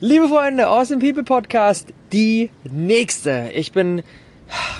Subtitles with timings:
[0.00, 3.50] Liebe Freunde, Awesome People Podcast, die nächste.
[3.52, 4.04] Ich bin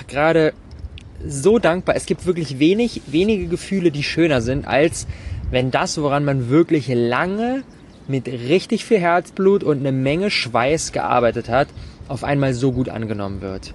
[0.07, 0.53] gerade
[1.27, 1.97] so dankbar.
[1.97, 5.07] Es gibt wirklich wenig, wenige Gefühle, die schöner sind, als
[5.51, 7.63] wenn das, woran man wirklich lange
[8.07, 11.67] mit richtig viel Herzblut und eine Menge Schweiß gearbeitet hat,
[12.07, 13.73] auf einmal so gut angenommen wird.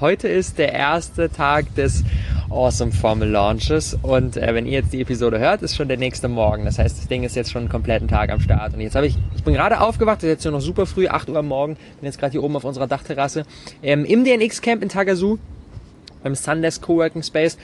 [0.00, 2.02] Heute ist der erste Tag des
[2.50, 6.28] Awesome Formel Launches und äh, wenn ihr jetzt die Episode hört, ist schon der nächste
[6.28, 6.64] Morgen.
[6.64, 8.72] Das heißt, das Ding ist jetzt schon einen kompletten Tag am Start.
[8.72, 11.08] Und jetzt habe ich, ich bin gerade aufgewacht, es ist jetzt nur noch super früh,
[11.08, 13.44] 8 Uhr am Morgen, bin jetzt gerade hier oben auf unserer Dachterrasse
[13.82, 15.38] ähm, im DNX Camp in Tagazu
[16.22, 17.58] beim Sundesk Coworking Space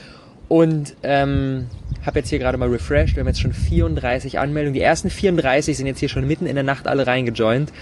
[0.48, 1.66] und ähm,
[2.04, 3.16] habe jetzt hier gerade mal refreshed.
[3.16, 4.74] Wir haben jetzt schon 34 Anmeldungen.
[4.74, 7.72] Die ersten 34 sind jetzt hier schon mitten in der Nacht alle reingejoint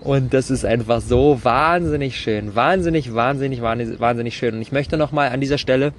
[0.00, 2.54] und das ist einfach so wahnsinnig schön.
[2.54, 4.54] Wahnsinnig, wahnsinnig, wahnsinnig, wahnsinnig schön.
[4.54, 5.92] Und ich möchte nochmal an dieser Stelle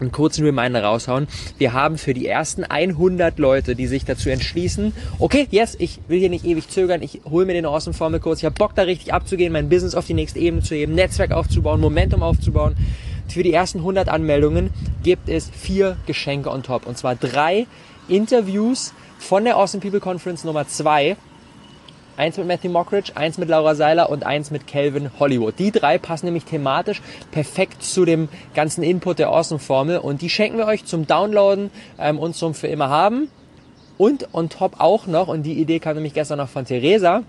[0.00, 1.28] einen kurzen Reminder raushauen.
[1.58, 6.18] Wir haben für die ersten 100 Leute, die sich dazu entschließen, okay, yes, ich will
[6.18, 8.82] hier nicht ewig zögern, ich hole mir den Awesome Formel Kurs, ich habe Bock da
[8.82, 12.76] richtig abzugehen, mein Business auf die nächste Ebene zu heben, Netzwerk aufzubauen, Momentum aufzubauen.
[13.28, 14.70] Für die ersten 100 Anmeldungen
[15.04, 16.86] gibt es vier Geschenke on top.
[16.86, 17.66] Und zwar drei
[18.08, 21.16] Interviews von der Awesome People Conference Nummer zwei
[22.16, 25.58] Eins mit Matthew Mockridge, eins mit Laura Seiler und eins mit Calvin Hollywood.
[25.58, 30.58] Die drei passen nämlich thematisch perfekt zu dem ganzen Input der Awesome-Formel und die schenken
[30.58, 33.30] wir euch zum Downloaden ähm, und zum für immer haben.
[33.96, 37.22] Und on top auch noch, und die Idee kam nämlich gestern noch von Theresa,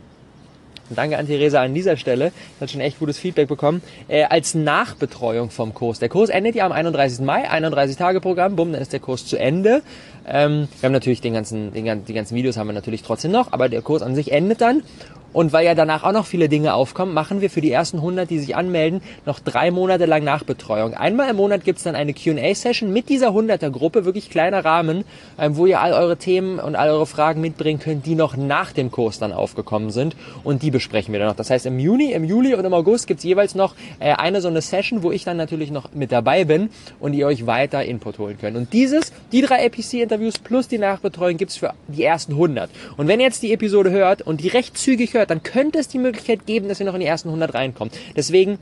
[0.96, 5.50] danke an Theresa an dieser Stelle, hat schon echt gutes Feedback bekommen, äh, als Nachbetreuung
[5.50, 6.00] vom Kurs.
[6.00, 7.26] Der Kurs endet ja am 31.
[7.26, 9.82] Mai, 31 Tage Programm, bumm, dann ist der Kurs zu Ende.
[10.28, 13.52] Ähm, wir haben natürlich den ganzen, den, die ganzen Videos haben wir natürlich trotzdem noch,
[13.52, 14.84] aber der Kurs an sich endet dann.
[15.34, 18.30] Und weil ja danach auch noch viele Dinge aufkommen, machen wir für die ersten 100,
[18.30, 20.94] die sich anmelden, noch drei Monate lang Nachbetreuung.
[20.94, 25.06] Einmal im Monat gibt's dann eine Q&A-Session mit dieser 100er-Gruppe, wirklich kleiner Rahmen,
[25.40, 28.72] ähm, wo ihr all eure Themen und all eure Fragen mitbringen könnt, die noch nach
[28.72, 30.16] dem Kurs dann aufgekommen sind.
[30.44, 31.36] Und die besprechen wir dann noch.
[31.36, 34.48] Das heißt, im Juni, im Juli und im August gibt's jeweils noch äh, eine so
[34.48, 38.20] eine Session, wo ich dann natürlich noch mit dabei bin und ihr euch weiter Input
[38.20, 38.58] holen könnt.
[38.58, 42.70] Und dieses, die drei APC-Interviews plus die Nachbetreuung gibt's für die ersten 100.
[42.98, 45.80] Und wenn ihr jetzt die Episode hört und die recht zügig hört, hört, dann könnte
[45.80, 47.98] es die Möglichkeit geben, dass ihr noch in die ersten 100 reinkommt.
[48.16, 48.58] Deswegen,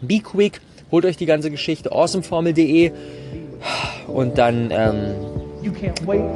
[0.00, 2.92] be quick, holt euch die ganze Geschichte, awesomeformel.de
[4.06, 5.14] und dann ähm,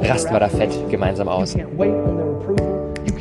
[0.03, 1.55] rasten wir da fett gemeinsam aus.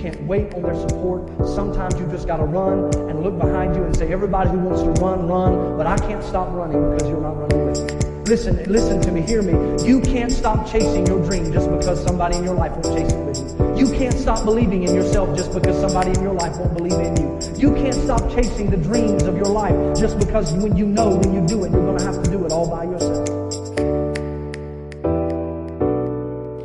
[0.04, 1.22] can't wait on their support.
[1.46, 4.82] Sometimes you just got to run and look behind you and say, everybody who wants
[4.82, 8.24] to run, run, but I can't stop running because you're not running with me.
[8.26, 9.52] Listen, listen to me, hear me.
[9.86, 13.24] You can't stop chasing your dream just because somebody in your life won't chase it
[13.24, 13.73] with you.
[13.98, 17.38] Can't stop believing in yourself just because somebody in your life won't believe in you.
[17.56, 21.32] You can't stop chasing the dreams of your life just because when you know when
[21.32, 23.28] you do it, you're going to have to do it all by yourself.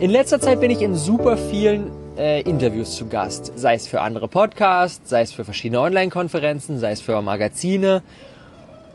[0.01, 4.01] In letzter Zeit bin ich in super vielen äh, Interviews zu Gast, sei es für
[4.01, 8.01] andere Podcasts, sei es für verschiedene Online-Konferenzen, sei es für Magazine.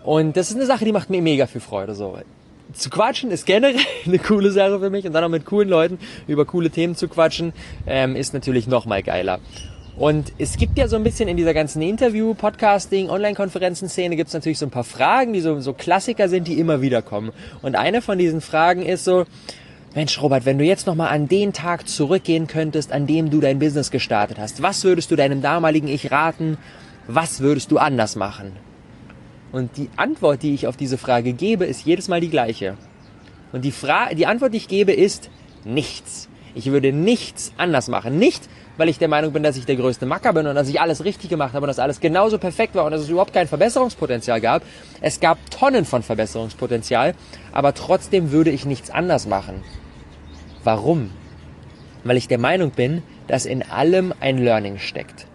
[0.02, 1.94] Und das ist eine Sache, die macht mir mega viel Freude.
[1.94, 2.18] So
[2.72, 3.76] zu quatschen ist generell
[4.06, 7.08] eine coole Sache für mich und dann auch mit coolen Leuten über coole Themen zu
[7.08, 7.52] quatschen,
[7.86, 9.40] ähm, ist natürlich noch mal geiler.
[9.96, 14.34] Und es gibt ja so ein bisschen in dieser ganzen Interview, Podcasting, Online-Konferenzen-Szene gibt es
[14.34, 17.30] natürlich so ein paar Fragen, die so, so Klassiker sind, die immer wieder kommen.
[17.62, 19.24] Und eine von diesen Fragen ist so,
[19.94, 23.60] Mensch, Robert, wenn du jetzt nochmal an den Tag zurückgehen könntest, an dem du dein
[23.60, 26.58] Business gestartet hast, was würdest du deinem damaligen Ich raten?
[27.06, 28.56] Was würdest du anders machen?
[29.54, 32.76] Und die Antwort, die ich auf diese Frage gebe, ist jedes Mal die gleiche.
[33.52, 35.30] Und die, Fra die Antwort, die ich gebe, ist
[35.64, 36.28] nichts.
[36.56, 38.18] Ich würde nichts anders machen.
[38.18, 38.48] Nicht,
[38.78, 41.04] weil ich der Meinung bin, dass ich der größte Macker bin und dass ich alles
[41.04, 44.40] richtig gemacht habe und dass alles genauso perfekt war und dass es überhaupt kein Verbesserungspotenzial
[44.40, 44.64] gab.
[45.00, 47.14] Es gab Tonnen von Verbesserungspotenzial,
[47.52, 49.62] aber trotzdem würde ich nichts anders machen.
[50.64, 51.12] Warum?
[52.02, 55.28] Weil ich der Meinung bin, dass in allem ein Learning steckt.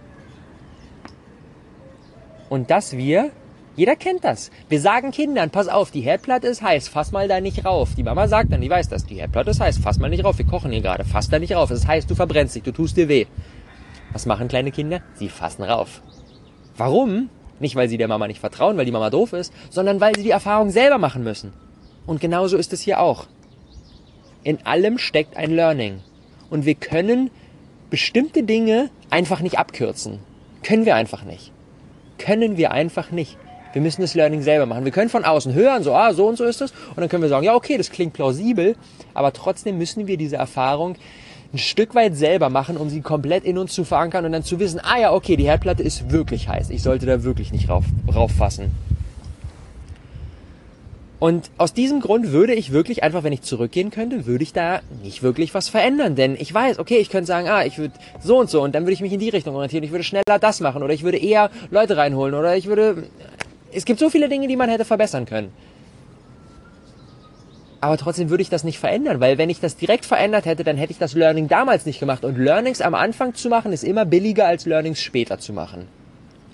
[2.50, 3.32] Und dass wir
[3.80, 4.52] jeder kennt das.
[4.68, 7.96] Wir sagen Kindern, pass auf, die Herdplatte ist heiß, fass mal da nicht rauf.
[7.96, 10.38] Die Mama sagt dann, die weiß das, die Herdplatte ist heiß, fass mal nicht rauf.
[10.38, 11.72] Wir kochen hier gerade, fass da nicht rauf.
[11.72, 13.26] Es ist heiß, du verbrennst dich, du tust dir weh.
[14.12, 15.00] Was machen kleine Kinder?
[15.14, 16.02] Sie fassen rauf.
[16.76, 17.30] Warum?
[17.62, 20.24] Nicht, weil sie der Mama nicht vertrauen, weil die Mama doof ist, sondern weil sie
[20.24, 21.54] die Erfahrung selber machen müssen.
[22.06, 23.28] Und genauso ist es hier auch.
[24.44, 26.02] In allem steckt ein Learning.
[26.50, 27.32] Und wir können
[27.90, 30.20] bestimmte Dinge einfach nicht abkürzen.
[30.64, 31.54] Können wir einfach nicht.
[32.18, 33.38] Können wir einfach nicht.
[33.74, 34.86] Wir müssen das Learning selber machen.
[34.86, 36.72] Wir können von außen hören, so, ah, so und so ist es.
[36.72, 38.76] Und dann können wir sagen, ja, okay, das klingt plausibel.
[39.14, 40.96] Aber trotzdem müssen wir diese Erfahrung
[41.54, 44.60] ein Stück weit selber machen, um sie komplett in uns zu verankern und dann zu
[44.60, 46.70] wissen, ah ja, okay, die Herdplatte ist wirklich heiß.
[46.70, 48.72] Ich sollte da wirklich nicht rauf, rauffassen.
[51.20, 54.80] Und aus diesem Grund würde ich wirklich einfach, wenn ich zurückgehen könnte, würde ich da
[55.04, 56.16] nicht wirklich was verändern.
[56.16, 58.84] Denn ich weiß, okay, ich könnte sagen, ah, ich würde so und so und dann
[58.84, 59.84] würde ich mich in die Richtung orientieren.
[59.84, 63.04] Ich würde schneller das machen oder ich würde eher Leute reinholen oder ich würde...
[63.72, 65.52] Es gibt so viele Dinge, die man hätte verbessern können.
[67.82, 70.76] Aber trotzdem würde ich das nicht verändern, weil wenn ich das direkt verändert hätte, dann
[70.76, 72.26] hätte ich das Learning damals nicht gemacht.
[72.26, 75.88] Und Learnings am Anfang zu machen, ist immer billiger als Learnings später zu machen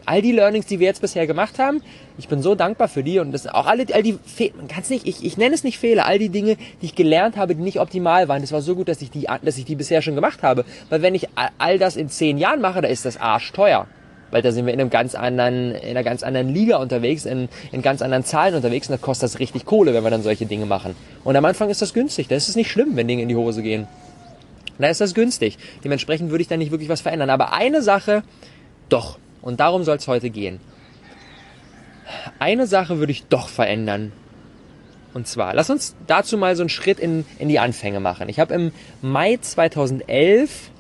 [0.06, 1.82] all die Learnings, die wir jetzt bisher gemacht haben,
[2.18, 4.18] ich bin so dankbar für die und das auch alle, all die,
[4.56, 6.96] man kann es nicht, ich, ich nenne es nicht Fehler, all die Dinge, die ich
[6.96, 8.42] gelernt habe, die nicht optimal waren.
[8.42, 10.66] Das war so gut, dass ich die, dass ich die bisher schon gemacht habe.
[10.90, 11.28] Weil wenn ich
[11.58, 13.88] all das in zehn Jahren mache, da ist das Arsch teuer.
[14.36, 17.48] Weil da sind wir in einem ganz anderen, in einer ganz anderen Liga unterwegs, in,
[17.72, 20.46] in ganz anderen Zahlen unterwegs und da kostet das richtig Kohle, wenn wir dann solche
[20.46, 20.94] Dinge machen.
[21.24, 23.38] Und am Anfang ist das günstig, da ist es nicht schlimm, wenn Dinge in die
[23.38, 23.88] Hose gehen.
[24.78, 25.58] Da ist das günstig.
[25.86, 27.30] Dementsprechend würde ich da nicht wirklich was verändern.
[27.30, 28.24] Aber eine Sache,
[28.90, 30.60] doch, und darum soll es heute gehen.
[32.38, 34.12] Eine Sache würde ich doch verändern.
[35.14, 38.28] Und zwar, lass uns dazu mal so einen Schritt in, in die Anfänge machen.
[38.28, 40.72] Ich habe im Mai 2011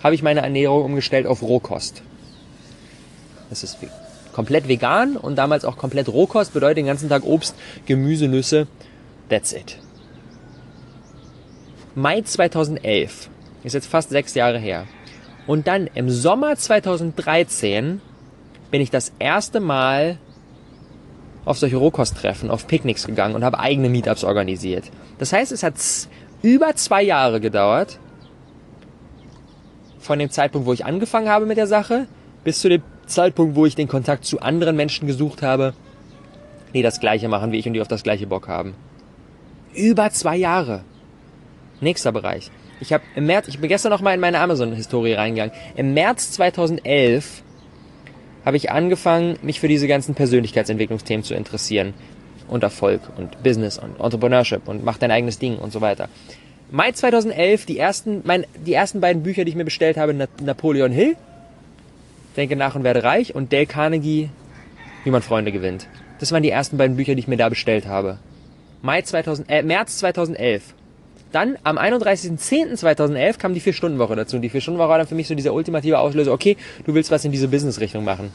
[0.00, 2.04] habe ich meine Ernährung umgestellt auf Rohkost.
[3.50, 3.78] Das ist
[4.32, 7.54] komplett vegan und damals auch komplett Rohkost, bedeutet den ganzen Tag Obst,
[7.86, 8.66] Gemüse, Nüsse.
[9.28, 9.78] That's it.
[11.94, 13.30] Mai 2011
[13.62, 14.86] ist jetzt fast sechs Jahre her.
[15.46, 18.00] Und dann im Sommer 2013
[18.70, 20.18] bin ich das erste Mal
[21.44, 24.84] auf solche Rohkosttreffen, auf Picknicks gegangen und habe eigene Meetups organisiert.
[25.18, 25.74] Das heißt, es hat
[26.42, 27.98] über zwei Jahre gedauert,
[30.04, 32.06] von dem Zeitpunkt, wo ich angefangen habe mit der Sache,
[32.44, 35.74] bis zu dem Zeitpunkt, wo ich den Kontakt zu anderen Menschen gesucht habe,
[36.74, 38.74] die das gleiche machen wie ich und die auf das gleiche Bock haben.
[39.74, 40.82] Über zwei Jahre.
[41.80, 42.50] Nächster Bereich.
[42.80, 45.54] Ich habe im März, ich bin gestern noch mal in meine Amazon-Historie reingegangen.
[45.76, 47.42] Im März 2011
[48.44, 51.94] habe ich angefangen, mich für diese ganzen Persönlichkeitsentwicklungsthemen zu interessieren.
[52.46, 56.10] Und Erfolg und Business und Entrepreneurship und mach dein eigenes Ding und so weiter.
[56.70, 60.12] Mai 2011, die ersten, mein, die ersten beiden Bücher, die ich mir bestellt habe,
[60.42, 61.16] Napoleon Hill,
[62.36, 64.30] Denke nach und werde reich und Dale Carnegie,
[65.04, 65.88] wie man Freunde gewinnt.
[66.18, 68.18] Das waren die ersten beiden Bücher, die ich mir da bestellt habe.
[68.82, 70.74] Mai 2000, äh, März 2011.
[71.32, 74.36] Dann am 31.10.2011 kam die Vier-Stunden-Woche dazu.
[74.36, 77.24] Und die Vier-Stunden-Woche war dann für mich so dieser ultimative Auslöser, okay, du willst was
[77.24, 78.30] in diese Business-Richtung machen.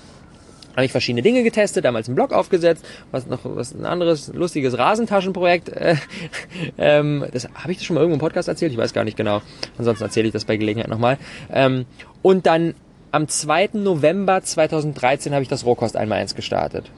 [0.75, 4.77] Habe ich verschiedene Dinge getestet, damals einen Blog aufgesetzt, was noch was ein anderes lustiges
[4.77, 5.69] Rasentaschenprojekt.
[5.69, 5.95] Äh,
[6.77, 9.17] ähm, das habe ich das schon mal irgendwo im Podcast erzählt, ich weiß gar nicht
[9.17, 9.41] genau.
[9.77, 11.17] Ansonsten erzähle ich das bei Gelegenheit nochmal.
[11.51, 11.85] Ähm,
[12.21, 12.75] und dann
[13.11, 13.69] am 2.
[13.73, 16.91] November 2013 habe ich das Rohkost einmal eins gestartet.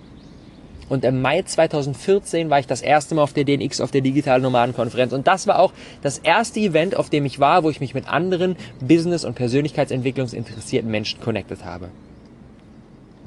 [0.90, 4.44] Und im Mai 2014 war ich das erste Mal auf der DNX, auf der Digitalen
[4.44, 5.14] Nomadenkonferenz.
[5.14, 5.72] Und das war auch
[6.02, 10.92] das erste Event, auf dem ich war, wo ich mich mit anderen Business- und Persönlichkeitsentwicklungsinteressierten
[10.92, 11.88] Menschen connected habe.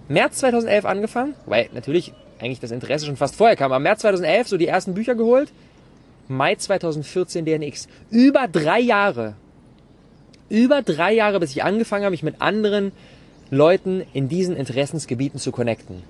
[0.08, 4.48] März 2011 angefangen, weil natürlich eigentlich das Interesse schon fast vorher kam, aber März 2011
[4.48, 5.50] so die ersten Bücher geholt.
[6.28, 7.88] Mai 2014 DNX.
[8.10, 9.36] Über drei Jahre.
[10.48, 12.92] Über drei Jahre, bis ich angefangen habe, mich mit anderen
[13.50, 16.02] Leuten in diesen Interessensgebieten zu connecten.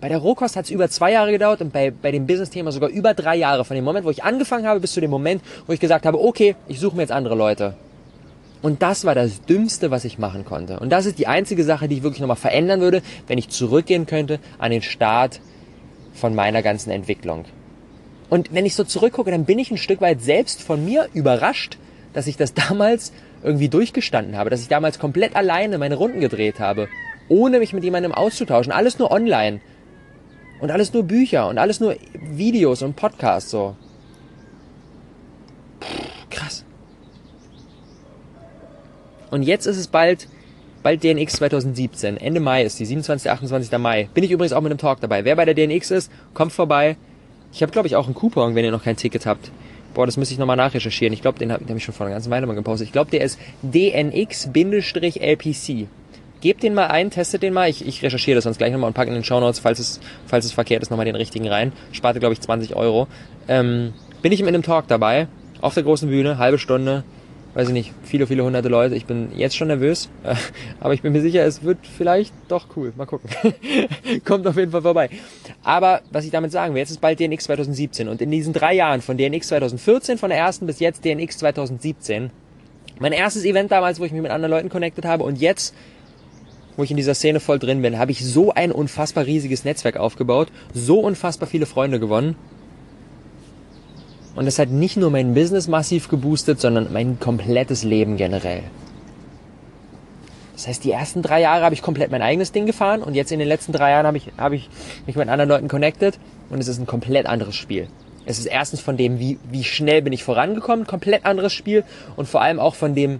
[0.00, 2.88] Bei der Rohkost hat es über zwei Jahre gedauert und bei, bei dem Business-Thema sogar
[2.88, 3.64] über drei Jahre.
[3.64, 6.22] Von dem Moment, wo ich angefangen habe, bis zu dem Moment, wo ich gesagt habe,
[6.22, 7.74] okay, ich suche mir jetzt andere Leute.
[8.62, 10.78] Und das war das Dümmste, was ich machen konnte.
[10.78, 14.06] Und das ist die einzige Sache, die ich wirklich nochmal verändern würde, wenn ich zurückgehen
[14.06, 15.40] könnte an den Start
[16.12, 17.44] von meiner ganzen Entwicklung.
[18.30, 21.78] Und wenn ich so zurückgucke, dann bin ich ein Stück weit selbst von mir überrascht,
[22.12, 23.12] dass ich das damals
[23.42, 26.88] irgendwie durchgestanden habe, dass ich damals komplett alleine meine Runden gedreht habe,
[27.28, 29.60] ohne mich mit jemandem auszutauschen, alles nur online.
[30.60, 33.76] Und alles nur Bücher und alles nur Videos und Podcasts so.
[35.80, 36.64] Pff, krass.
[39.30, 40.26] Und jetzt ist es bald,
[40.82, 42.16] bald DNX 2017.
[42.16, 43.30] Ende Mai ist die, 27.
[43.30, 43.78] 28.
[43.78, 44.08] Mai.
[44.14, 45.24] Bin ich übrigens auch mit einem Talk dabei.
[45.24, 46.96] Wer bei der DNX ist, kommt vorbei.
[47.52, 49.50] Ich habe, glaube ich, auch einen Coupon, wenn ihr noch kein Ticket habt.
[49.94, 51.12] Boah, das müsste ich nochmal nachrecherchieren.
[51.12, 52.86] Ich glaube, den habe hab ich schon vor einer ganzen Weile mal gepostet.
[52.86, 55.08] Ich glaube, der ist DNX-LPC.
[56.40, 57.68] Gebt den mal ein, testet den mal.
[57.68, 59.98] Ich, ich recherchiere das sonst gleich nochmal und packe in den Show Notes, falls es,
[60.26, 61.72] falls es verkehrt ist, nochmal den richtigen rein.
[61.90, 63.08] Sparte, glaube ich, 20 Euro.
[63.48, 63.92] Ähm,
[64.22, 65.26] bin ich in einem Talk dabei,
[65.60, 67.02] auf der großen Bühne, halbe Stunde,
[67.58, 68.94] weiß ich nicht, viele, viele hunderte Leute.
[68.94, 70.08] Ich bin jetzt schon nervös,
[70.80, 72.92] aber ich bin mir sicher, es wird vielleicht doch cool.
[72.96, 73.28] Mal gucken.
[74.24, 75.10] Kommt auf jeden Fall vorbei.
[75.64, 78.74] Aber was ich damit sagen will, jetzt ist bald DNX 2017 und in diesen drei
[78.74, 82.30] Jahren von DNX 2014, von der ersten bis jetzt DNX 2017,
[83.00, 85.74] mein erstes Event damals, wo ich mich mit anderen Leuten connected habe und jetzt
[86.76, 89.96] wo ich in dieser Szene voll drin bin, habe ich so ein unfassbar riesiges Netzwerk
[89.96, 92.36] aufgebaut, so unfassbar viele Freunde gewonnen.
[94.38, 98.62] Und das hat nicht nur mein Business massiv geboostet, sondern mein komplettes Leben generell.
[100.52, 103.32] Das heißt, die ersten drei Jahre habe ich komplett mein eigenes Ding gefahren und jetzt
[103.32, 104.70] in den letzten drei Jahren habe ich, habe ich
[105.06, 107.88] mich mit anderen Leuten connected und es ist ein komplett anderes Spiel.
[108.26, 111.82] Es ist erstens von dem, wie, wie schnell bin ich vorangekommen, komplett anderes Spiel
[112.14, 113.18] und vor allem auch von dem,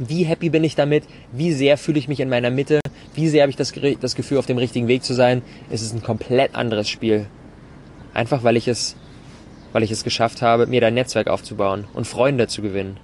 [0.00, 2.80] wie happy bin ich damit, wie sehr fühle ich mich in meiner Mitte,
[3.14, 5.42] wie sehr habe ich das, das Gefühl, auf dem richtigen Weg zu sein.
[5.70, 7.26] Es ist ein komplett anderes Spiel.
[8.12, 8.96] Einfach weil ich es,
[9.72, 12.98] weil ich es geschafft habe, mir da ein Netzwerk aufzubauen und Freunde zu gewinnen.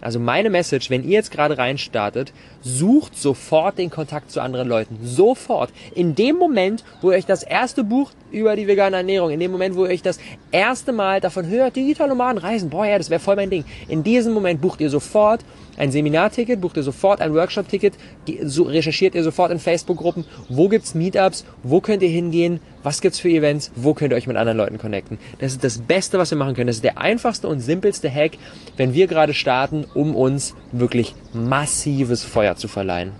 [0.00, 4.98] Also meine Message, wenn ihr jetzt gerade reinstartet, sucht sofort den Kontakt zu anderen Leuten.
[5.02, 5.70] Sofort.
[5.94, 9.50] In dem Moment, wo ihr euch das erste Buch über die vegane Ernährung, in dem
[9.50, 10.20] Moment, wo ihr euch das
[10.52, 13.64] erste Mal davon hört, digitale Nomaden reisen, boah ja, das wäre voll mein Ding.
[13.88, 15.44] In diesem Moment bucht ihr sofort
[15.78, 17.94] ein Seminarticket, bucht ihr sofort ein Workshop-Ticket,
[18.26, 23.28] recherchiert ihr sofort in Facebook-Gruppen, wo gibt's Meetups, wo könnt ihr hingehen, was gibt's für
[23.28, 25.18] Events, wo könnt ihr euch mit anderen Leuten connecten.
[25.38, 26.66] Das ist das Beste, was wir machen können.
[26.66, 28.32] Das ist der einfachste und simpelste Hack,
[28.76, 33.12] wenn wir gerade starten, um uns wirklich massives Feuer zu verleihen.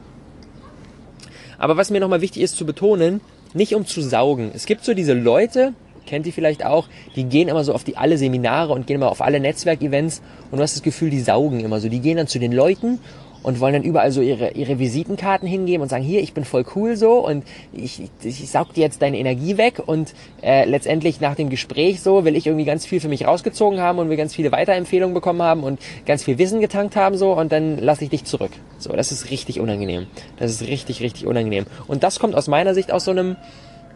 [1.58, 3.20] Aber was mir nochmal wichtig ist zu betonen,
[3.54, 4.50] nicht um zu saugen.
[4.54, 5.72] Es gibt so diese Leute,
[6.08, 9.10] kennt ihr vielleicht auch, die gehen immer so auf die alle Seminare und gehen immer
[9.10, 11.88] auf alle Netzwerkevents und du hast das Gefühl, die saugen immer so.
[11.88, 12.98] Die gehen dann zu den Leuten
[13.42, 16.64] und wollen dann überall so ihre, ihre Visitenkarten hingeben und sagen, hier, ich bin voll
[16.74, 20.12] cool so und ich, ich saug dir jetzt deine Energie weg und
[20.42, 23.98] äh, letztendlich nach dem Gespräch so will ich irgendwie ganz viel für mich rausgezogen haben
[23.98, 27.52] und will ganz viele Weiterempfehlungen bekommen haben und ganz viel Wissen getankt haben so und
[27.52, 28.50] dann lasse ich dich zurück.
[28.78, 30.06] So, das ist richtig unangenehm.
[30.38, 31.66] Das ist richtig, richtig unangenehm.
[31.86, 33.36] Und das kommt aus meiner Sicht aus so einem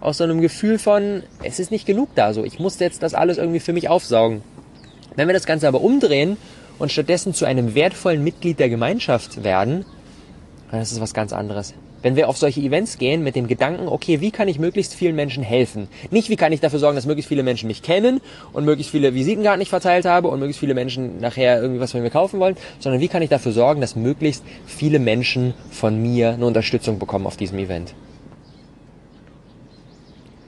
[0.03, 2.45] aus so einem Gefühl von, es ist nicht genug da so.
[2.45, 4.43] Ich muss jetzt das alles irgendwie für mich aufsaugen.
[5.15, 6.37] Wenn wir das Ganze aber umdrehen
[6.79, 9.85] und stattdessen zu einem wertvollen Mitglied der Gemeinschaft werden,
[10.71, 11.75] dann ist es was ganz anderes.
[12.01, 15.15] Wenn wir auf solche Events gehen mit dem Gedanken, okay, wie kann ich möglichst vielen
[15.15, 15.87] Menschen helfen?
[16.11, 18.21] Nicht, wie kann ich dafür sorgen, dass möglichst viele Menschen mich kennen
[18.53, 22.03] und möglichst viele Visitenkarten nicht verteilt habe und möglichst viele Menschen nachher irgendwie was von
[22.03, 26.31] mir kaufen wollen, sondern wie kann ich dafür sorgen, dass möglichst viele Menschen von mir
[26.31, 27.95] eine Unterstützung bekommen auf diesem Event.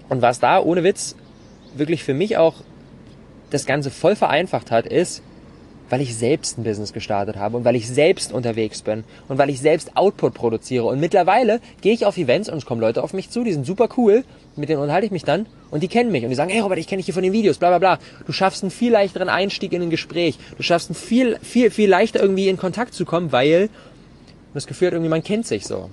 [0.09, 1.17] Und was da ohne Witz
[1.75, 2.55] wirklich für mich auch
[3.51, 5.23] das Ganze voll vereinfacht hat, ist,
[5.91, 9.51] weil ich selbst ein Business gestartet habe und weil ich selbst unterwegs bin und weil
[9.51, 10.87] ich selbst Output produziere.
[10.87, 13.67] Und mittlerweile gehe ich auf Events und es kommen Leute auf mich zu, die sind
[13.67, 14.25] super cool,
[14.57, 16.79] mit denen unterhalte ich mich dann und die kennen mich und die sagen, hey Robert,
[16.79, 17.99] ich kenne dich hier von den Videos, bla bla bla.
[18.27, 20.39] Du schaffst einen viel leichteren Einstieg in ein Gespräch.
[20.57, 23.69] Du schaffst einen viel, viel, viel leichter irgendwie in Kontakt zu kommen, weil
[24.55, 25.91] das Gefühl hat irgendwie, man kennt sich so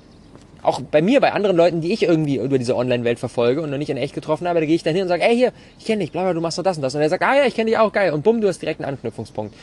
[0.64, 3.78] auch bei mir, bei anderen Leuten, die ich irgendwie über diese Online-Welt verfolge und noch
[3.78, 5.86] nicht in echt getroffen habe, da gehe ich dann hin und sage, ey hier, ich
[5.86, 6.94] kenne dich, bla bla, du machst doch das und das.
[6.94, 8.14] Und er sagt, ah ja, ich kenne dich auch, geil.
[8.14, 9.56] Und bumm, du hast direkt einen Anknüpfungspunkt.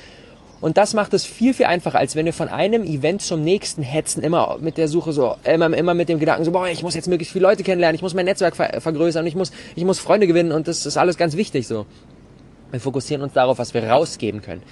[0.60, 3.82] Und das macht es viel, viel einfacher, als wenn wir von einem Event zum nächsten
[3.82, 6.96] hetzen, immer mit der Suche so, immer, immer mit dem Gedanken so, boah, ich muss
[6.96, 10.00] jetzt möglichst viele Leute kennenlernen, ich muss mein Netzwerk ver vergrößern, ich muss, ich muss
[10.00, 11.86] Freunde gewinnen und das ist alles ganz wichtig so.
[12.72, 14.62] Wir fokussieren uns darauf, was wir rausgeben können.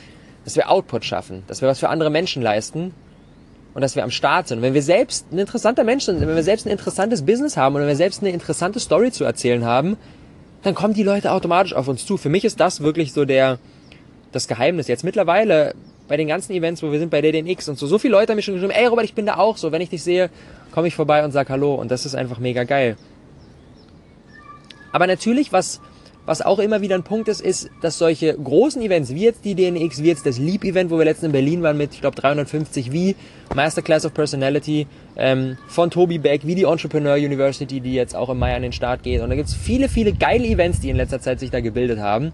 [0.45, 2.93] Dass wir Output schaffen, dass wir was für andere Menschen leisten
[3.77, 4.57] und dass wir am Start sind.
[4.57, 7.75] Und wenn wir selbst ein interessanter Mensch sind, wenn wir selbst ein interessantes Business haben
[7.75, 9.99] oder wenn wir selbst eine interessante Story zu erzählen haben,
[10.63, 12.17] dann kommen die Leute automatisch auf uns zu.
[12.17, 13.59] Für mich ist das wirklich so der,
[14.33, 14.89] das Geheimnis.
[14.89, 15.75] Jetzt mittlerweile
[16.09, 18.37] bei den ganzen Events, wo wir sind bei DDNX und so, so viele Leute haben
[18.37, 19.73] mir schon geschrieben, ey Robert, ich bin da auch so.
[19.73, 20.31] Wenn ich dich sehe,
[20.73, 21.75] komme ich vorbei und sag Hallo.
[21.75, 22.97] Und das ist einfach mega geil.
[24.91, 25.83] Aber natürlich, was,
[26.27, 29.55] was auch immer wieder ein Punkt ist, ist, dass solche großen Events, wie jetzt die
[29.55, 32.93] DNX, wie jetzt das Leap-Event, wo wir letztens in Berlin waren mit, ich glaube, 350
[32.93, 33.15] wie
[33.55, 38.39] Masterclass of Personality ähm, von Toby Beck, wie die Entrepreneur University, die jetzt auch im
[38.39, 39.23] Mai an den Start geht.
[39.23, 42.33] Und da gibt's viele, viele geile Events, die in letzter Zeit sich da gebildet haben.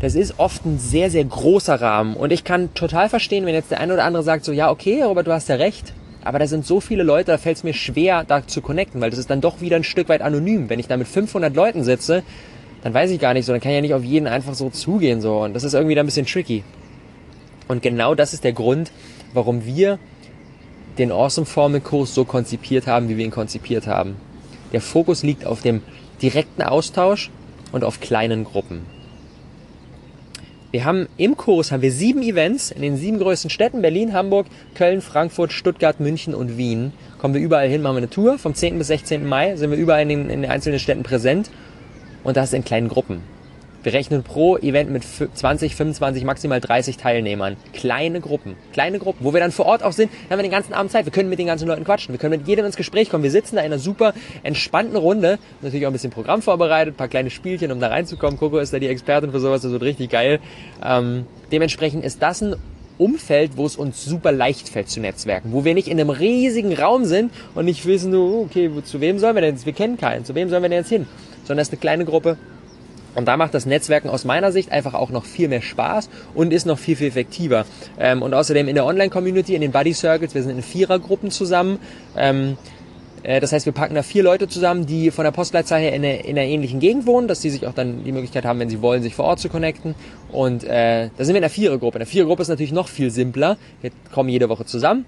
[0.00, 2.14] Das ist oft ein sehr, sehr großer Rahmen.
[2.14, 5.02] Und ich kann total verstehen, wenn jetzt der eine oder andere sagt so, ja, okay,
[5.02, 5.92] Robert, du hast ja recht.
[6.22, 9.10] Aber da sind so viele Leute, da fällt es mir schwer, da zu connecten, weil
[9.10, 10.68] das ist dann doch wieder ein Stück weit anonym.
[10.68, 12.22] Wenn ich da mit 500 Leuten sitze,
[12.82, 14.70] dann weiß ich gar nicht so, dann kann ich ja nicht auf jeden einfach so
[14.70, 16.64] zugehen so und das ist irgendwie dann ein bisschen tricky.
[17.66, 18.90] Und genau das ist der Grund,
[19.34, 19.98] warum wir
[20.96, 24.16] den Awesome Formel Kurs so konzipiert haben, wie wir ihn konzipiert haben.
[24.72, 25.82] Der Fokus liegt auf dem
[26.20, 27.30] direkten Austausch
[27.72, 28.82] und auf kleinen Gruppen.
[30.70, 34.46] Wir haben im Kurs haben wir sieben Events in den sieben größten Städten Berlin, Hamburg,
[34.74, 36.92] Köln, Frankfurt, Stuttgart, München und Wien.
[37.18, 38.38] Kommen wir überall hin, machen wir eine Tour.
[38.38, 38.76] Vom 10.
[38.76, 39.26] bis 16.
[39.26, 41.50] Mai sind wir überall in den, in den einzelnen Städten präsent
[42.24, 43.22] und das in kleinen Gruppen.
[43.84, 47.56] Wir rechnen pro Event mit 20, 25, maximal 30 Teilnehmern.
[47.72, 48.56] Kleine Gruppen.
[48.72, 51.04] Kleine Gruppen, wo wir dann vor Ort auch sind, haben wir den ganzen Abend Zeit.
[51.04, 52.12] Wir können mit den ganzen Leuten quatschen.
[52.12, 53.22] Wir können mit jedem ins Gespräch kommen.
[53.22, 55.38] Wir sitzen da in einer super entspannten Runde.
[55.62, 58.36] Natürlich auch ein bisschen Programm vorbereitet, paar kleine Spielchen, um da reinzukommen.
[58.36, 60.40] Coco ist da die Expertin für sowas, das wird richtig geil.
[60.84, 62.56] Ähm, dementsprechend ist das ein
[62.98, 66.74] Umfeld, wo es uns super leicht fällt zu netzwerken, wo wir nicht in einem riesigen
[66.74, 69.66] Raum sind und nicht wissen, okay, zu wem sollen wir denn jetzt?
[69.66, 71.06] Wir kennen keinen, zu wem sollen wir denn jetzt hin?
[71.48, 72.36] Sondern es ist eine kleine Gruppe
[73.14, 76.52] Und da macht das Netzwerken aus meiner Sicht einfach auch noch viel mehr Spaß und
[76.52, 77.64] ist noch viel, viel effektiver.
[77.98, 81.78] Ähm, und außerdem in der Online-Community, in den Buddy Circles, wir sind in Vierergruppen zusammen.
[82.16, 82.58] Ähm,
[83.22, 86.04] äh, das heißt, wir packen da vier Leute zusammen, die von der Postleitzahl her in,
[86.04, 88.68] einer, in einer ähnlichen Gegend wohnen, dass die sich auch dann die Möglichkeit haben, wenn
[88.68, 89.94] sie wollen, sich vor Ort zu connecten.
[90.30, 91.96] Und äh, da sind wir in der Vierergruppe.
[91.96, 93.56] In der Vierergruppe ist natürlich noch viel simpler.
[93.80, 95.06] Wir kommen jede Woche zusammen,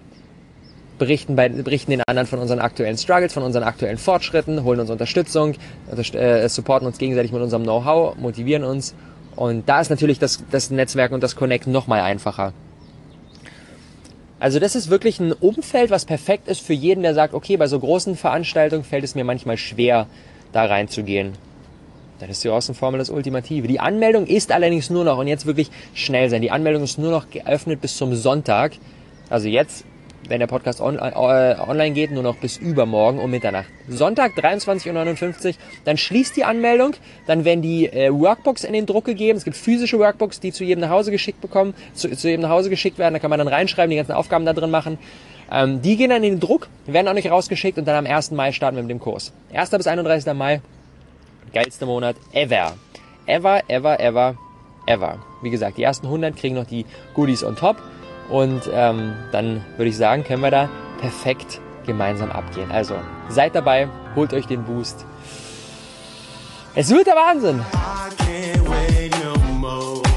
[1.00, 4.90] berichten, bei, berichten den anderen von unseren aktuellen Struggles, von unseren aktuellen Fortschritten, holen uns
[4.90, 5.54] Unterstützung,
[6.12, 8.94] äh, supporten uns gegenseitig mit unserem Know-how, motivieren uns.
[9.34, 12.52] Und da ist natürlich das, das Netzwerken und das Connecten noch mal einfacher.
[14.38, 17.66] Also das ist wirklich ein Umfeld, was perfekt ist für jeden, der sagt, okay, bei
[17.66, 20.06] so großen Veranstaltungen fällt es mir manchmal schwer,
[20.52, 21.32] da reinzugehen.
[22.20, 23.66] Dann ist die Außenformel das Ultimative.
[23.66, 27.10] Die Anmeldung ist allerdings nur noch, und jetzt wirklich schnell sein, die Anmeldung ist nur
[27.10, 28.72] noch geöffnet bis zum Sonntag.
[29.30, 29.84] Also jetzt
[30.28, 33.66] wenn der Podcast on, äh, online geht, nur noch bis übermorgen um Mitternacht.
[33.88, 36.94] Sonntag 23.59 Uhr, dann schließt die Anmeldung,
[37.26, 39.38] dann werden die äh, Workbooks in den Druck gegeben.
[39.38, 42.50] Es gibt physische Workbooks, die zu jedem nach Hause geschickt bekommen, zu, zu jedem nach
[42.50, 43.14] Hause geschickt werden.
[43.14, 44.98] Da kann man dann reinschreiben, die ganzen Aufgaben da drin machen.
[45.50, 48.30] Ähm, die gehen dann in den Druck, werden auch nicht rausgeschickt und dann am 1.
[48.32, 49.32] Mai starten wir mit dem Kurs.
[49.52, 49.70] 1.
[49.70, 50.32] bis 31.
[50.34, 50.60] Mai,
[51.52, 52.74] geilster Monat ever.
[53.26, 54.36] Ever, ever, ever,
[54.86, 55.18] ever.
[55.42, 57.76] Wie gesagt, die ersten 100 kriegen noch die Goodies on top.
[58.30, 60.68] Und ähm, dann würde ich sagen, können wir da
[61.00, 62.70] perfekt gemeinsam abgehen.
[62.70, 62.94] Also
[63.28, 65.04] seid dabei, holt euch den Boost.
[66.74, 67.60] Es wird der Wahnsinn.
[69.22, 70.09] You